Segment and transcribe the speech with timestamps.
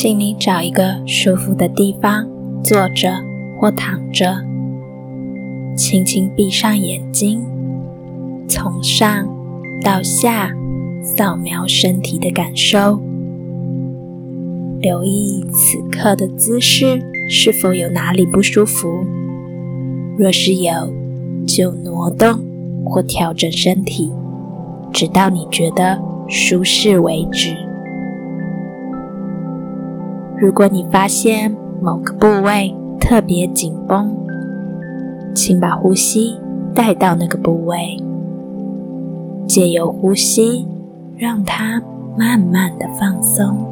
[0.00, 2.24] 请你找一个舒服的地方
[2.62, 3.20] 坐着
[3.58, 4.44] 或躺着，
[5.76, 7.42] 轻轻闭上眼睛，
[8.46, 9.28] 从上
[9.82, 10.54] 到下
[11.02, 13.00] 扫描身体的感受，
[14.78, 19.04] 留意此刻的姿势是否有哪里不舒服。
[20.16, 20.92] 若是有，
[21.44, 22.38] 就挪动
[22.84, 24.12] 或调整身体，
[24.92, 27.67] 直到你觉得舒适为止。
[30.40, 31.52] 如果你发现
[31.82, 34.08] 某个部位特别紧绷，
[35.34, 36.36] 请把呼吸
[36.72, 38.00] 带到那个部位，
[39.48, 40.64] 借由呼吸
[41.16, 41.82] 让它
[42.16, 43.66] 慢慢的放松。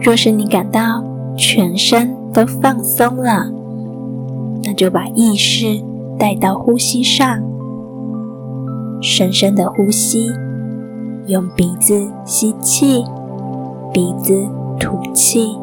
[0.00, 1.02] 若是你感到
[1.36, 3.50] 全身，都放松了，
[4.62, 5.82] 那就把意识
[6.16, 7.42] 带到呼吸上，
[9.00, 10.30] 深深的呼吸，
[11.26, 13.04] 用鼻子吸气，
[13.94, 14.44] 鼻子
[14.80, 15.56] 吐气，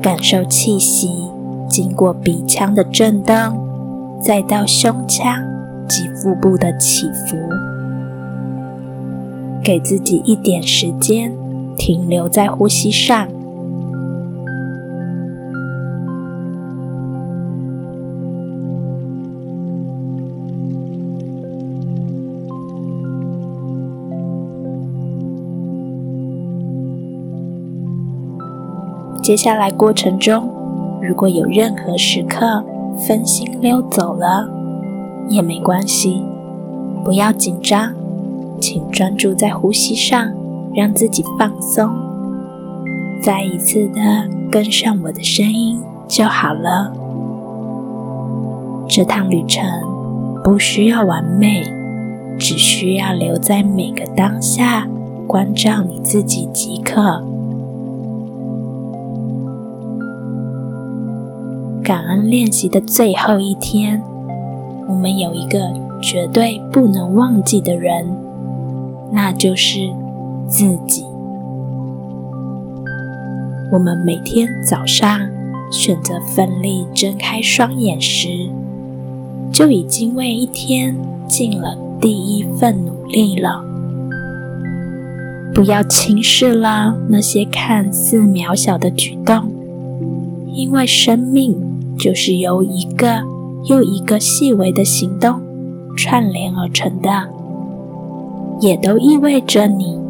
[0.00, 1.08] 感受气息
[1.68, 3.58] 经过鼻腔的震荡，
[4.22, 5.34] 再到胸腔
[5.88, 7.36] 及腹部的起伏，
[9.64, 11.36] 给自己一点时间
[11.76, 13.26] 停留在呼吸上。
[29.22, 30.48] 接下来过程中，
[31.02, 32.64] 如果有任何时刻
[32.96, 34.48] 分心溜走了，
[35.28, 36.22] 也没关系，
[37.04, 37.92] 不要紧张，
[38.60, 40.32] 请专注在呼吸上，
[40.74, 41.90] 让自己放松，
[43.22, 44.00] 再一次的
[44.50, 46.92] 跟上我的声音就好了。
[48.88, 49.62] 这趟旅程
[50.42, 51.62] 不需要完美，
[52.38, 54.88] 只需要留在每个当下，
[55.26, 57.29] 关照你自己即可。
[61.82, 64.02] 感恩练习的最后一天，
[64.88, 68.06] 我们有一个绝对不能忘记的人，
[69.12, 69.90] 那就是
[70.46, 71.04] 自己。
[73.72, 75.20] 我们每天早上
[75.70, 78.28] 选择奋力睁开双眼时，
[79.52, 80.94] 就已经为一天
[81.26, 83.64] 尽了第一份努力了。
[85.54, 89.50] 不要轻视了那些看似渺小的举动，
[90.52, 91.69] 因为生命。
[92.02, 93.22] 就是由一个
[93.64, 95.40] 又一个细微的行动
[95.96, 97.10] 串联而成的，
[98.60, 100.00] 也都意味着你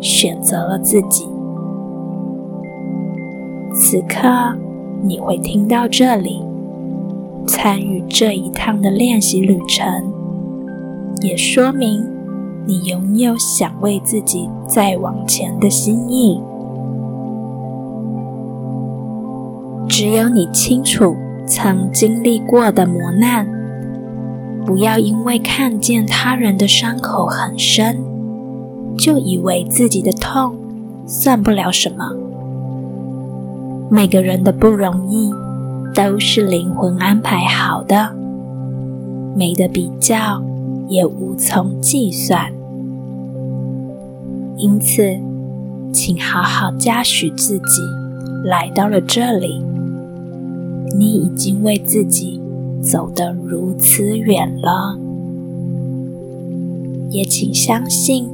[0.00, 1.26] 选择了自己。
[3.74, 4.28] 此刻
[5.02, 6.42] 你会听到这里，
[7.46, 9.86] 参与这一趟的练习旅程，
[11.22, 12.04] 也说明
[12.66, 16.40] 你拥有想为自己再往前的心意。
[19.88, 23.46] 只有你清楚曾经历过的磨难，
[24.64, 27.98] 不要因为看见他人的伤口很深，
[28.98, 30.56] 就以为自己的痛
[31.06, 32.12] 算不了什么。
[33.90, 35.30] 每个人的不容易
[35.94, 38.10] 都是灵魂安排好的，
[39.36, 40.42] 没得比较，
[40.88, 42.50] 也无从计算。
[44.56, 45.16] 因此，
[45.92, 47.82] 请好好嘉许自己
[48.44, 49.62] 来到了这里。
[50.92, 52.40] 你已经为自己
[52.82, 54.98] 走得如此远了，
[57.10, 58.28] 也请相信，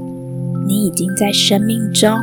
[0.66, 2.18] 你已经在生命中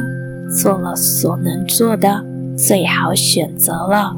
[0.61, 2.23] 做了所能做的
[2.57, 4.15] 最好选择了。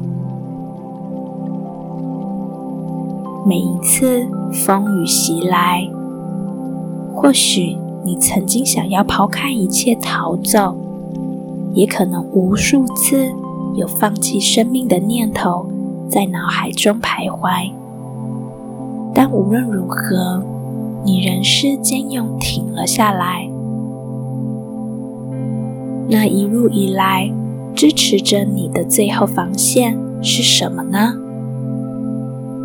[3.46, 5.88] 每一次风雨袭来，
[7.14, 10.76] 或许你曾经想要抛开一切逃走，
[11.72, 13.30] 也可能无数次
[13.76, 15.69] 有放弃生命的念头。
[16.10, 17.70] 在脑海中徘徊，
[19.14, 20.42] 但无论如何，
[21.04, 23.48] 你仍是坚勇挺了下来。
[26.08, 27.30] 那一路以来
[27.76, 31.14] 支持着你的最后防线是什么呢？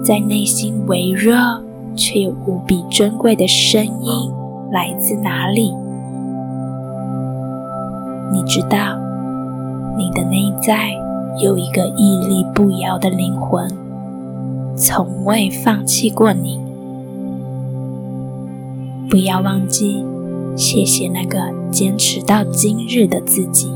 [0.04, 1.36] 在内心微弱
[1.96, 4.32] 却又无比珍贵的声音
[4.72, 5.72] 来自哪里？
[8.34, 8.98] 你知道，
[9.96, 11.05] 你的内在。
[11.38, 13.70] 有一个屹立不摇的灵魂，
[14.78, 16.60] 从未放弃过你。
[19.10, 20.04] 不要忘记，
[20.56, 21.40] 谢谢那个
[21.72, 23.70] 坚持到今日的自己。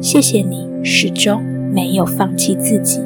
[0.00, 1.42] 谢谢你始终
[1.72, 3.00] 没有放弃自己，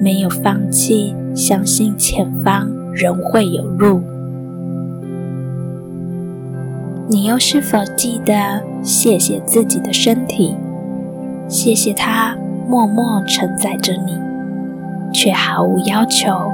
[0.00, 4.00] 没有放弃相信前方仍会有路。
[7.10, 10.54] 你又是否记得谢谢自己的身体？
[11.48, 12.36] 谢谢它
[12.68, 14.12] 默默承载着你，
[15.12, 16.52] 却毫无要求。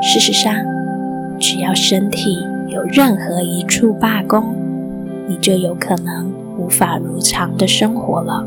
[0.00, 0.54] 事实上，
[1.40, 2.38] 只要身体
[2.68, 4.54] 有任何一处罢工，
[5.28, 8.46] 你就有可能无法如常的生活了。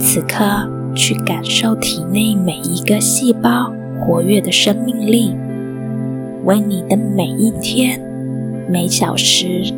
[0.00, 5.32] 此刻，去感受体内每一个细胞活跃的生命力，
[6.44, 8.00] 为你的每一天、
[8.68, 9.72] 每小时、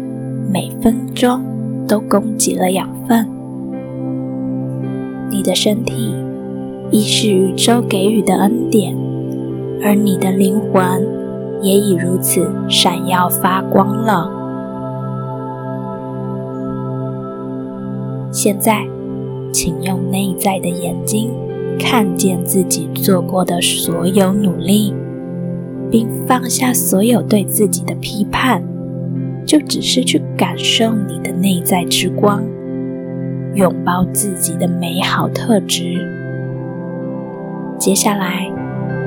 [0.50, 1.42] 每分钟
[1.90, 3.28] 都供给了养分。
[5.28, 6.14] 你的身体
[6.92, 8.96] 亦是宇宙给予的恩典，
[9.82, 11.04] 而你的灵魂
[11.60, 14.30] 也已如此闪耀发光了。
[18.30, 18.86] 现在。
[19.52, 21.28] 请用内在的眼睛
[21.76, 24.94] 看见自己做过的所有努力，
[25.90, 28.62] 并放下所有对自己的批判，
[29.46, 32.42] 就只是去感受你的内在之光，
[33.54, 36.06] 拥抱自己的美好特质。
[37.78, 38.50] 接下来，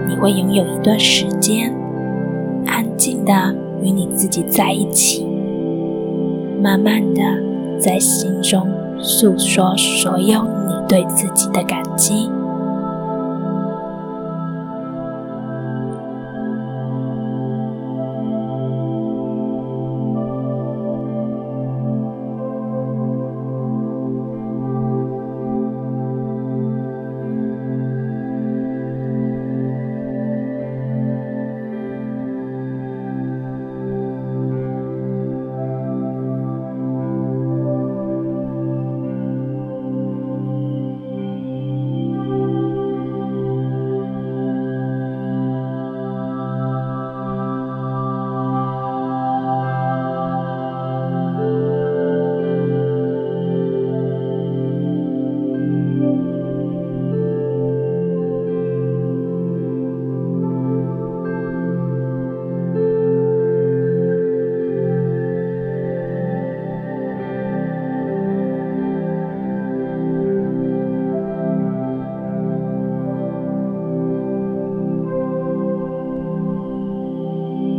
[0.07, 1.73] 你会拥有一段时间，
[2.65, 5.25] 安静的与你自己在一起，
[6.61, 7.21] 慢慢的
[7.79, 8.67] 在心中。
[8.99, 12.29] 诉说所有你对自己的感激。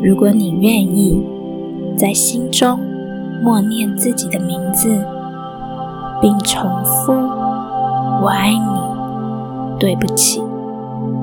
[0.05, 1.25] 如果你愿意，
[1.97, 2.79] 在心中
[3.43, 5.03] 默念自己的名字，
[6.21, 7.13] 并重复
[8.21, 10.43] “我爱你”，对不起，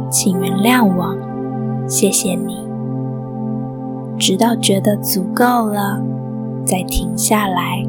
[0.10, 1.16] 请原谅我，
[1.88, 2.58] 谢谢你，
[4.18, 6.02] 直到觉得足够了，
[6.66, 7.86] 再停下来。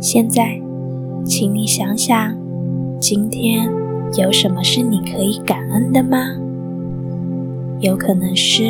[0.00, 0.60] 现在，
[1.24, 2.32] 请你想想，
[3.00, 3.68] 今天
[4.16, 6.18] 有什么是你可以感恩的吗？
[7.80, 8.62] 有可能是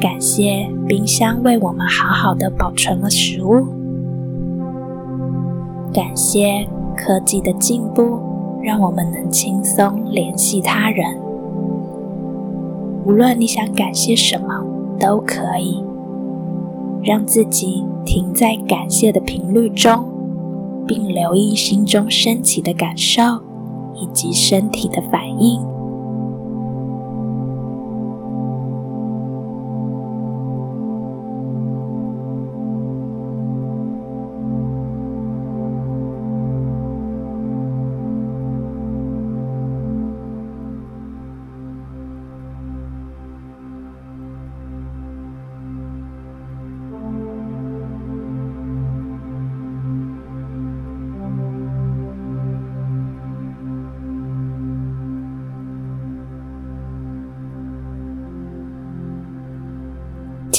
[0.00, 3.66] 感谢冰箱为我们好好的保存了食物，
[5.92, 8.20] 感谢科技的进步
[8.62, 11.04] 让我们能轻松联系他人。
[13.04, 14.64] 无论你想感谢什么，
[15.00, 15.82] 都可以
[17.02, 20.04] 让自己停在感谢的频率中。
[20.88, 23.22] 并留意心中升起的感受，
[23.94, 25.77] 以及身体的反应。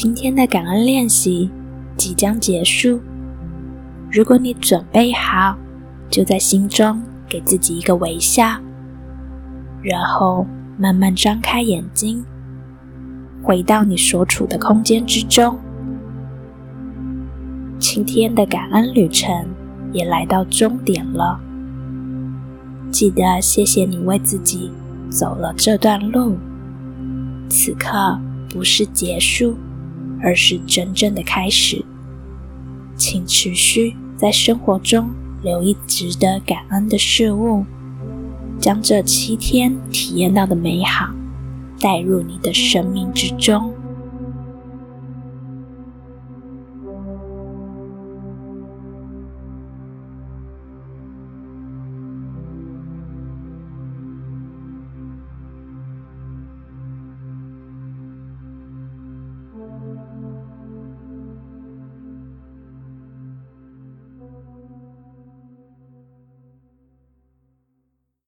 [0.01, 1.50] 今天的感恩练习
[1.98, 3.01] 即将结束。
[4.10, 5.58] 如果你准备好，
[6.10, 8.46] 就在心中给自己一个微笑，
[9.84, 12.24] 然后慢慢张开眼睛，
[13.44, 15.60] 回到你所处的空间之中。
[17.77, 19.29] 今天的感恩旅程
[19.91, 21.38] 也来到终点了。
[22.89, 24.72] 记得谢谢你为自己
[25.10, 26.38] 走了这段路。
[27.50, 28.18] 此刻
[28.50, 29.58] 不是结束。
[30.22, 31.84] 而是真正的开始，
[32.96, 35.10] 请持续在生活中
[35.42, 37.66] 留意值得感恩的事物，
[38.60, 41.10] 将这七天体验到的美好
[41.80, 43.74] 带入你的生命之中。